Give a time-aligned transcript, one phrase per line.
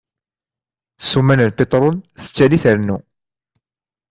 [1.01, 2.97] Ssuma n pitrul tettali trennu.